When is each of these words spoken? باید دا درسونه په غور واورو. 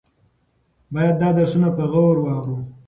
باید 0.93 1.15
دا 1.21 1.29
درسونه 1.37 1.69
په 1.77 1.83
غور 1.91 2.17
واورو. 2.23 2.57